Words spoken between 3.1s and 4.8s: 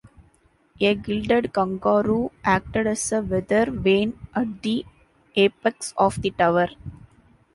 a weather vane at